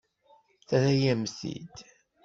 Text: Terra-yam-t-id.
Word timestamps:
Terra-yam-t-id. 0.67 1.75